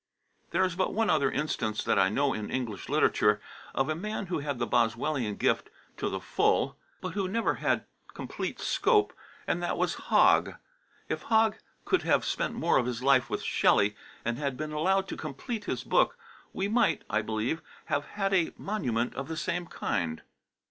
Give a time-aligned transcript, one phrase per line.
[0.49, 3.39] There is but one other instance that I know in English literature
[3.75, 7.85] of a man who had the Boswellian gift to the full, but who never had
[8.15, 9.13] complete scope,
[9.45, 10.55] and that was Hogg.
[11.07, 13.95] If Hogg could have spent more of his life with Shelley,
[14.25, 16.17] and had been allowed to complete his book,
[16.51, 20.23] we might, I believe, have had a monument of the same kind.